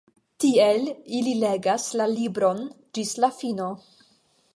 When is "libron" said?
2.13-2.63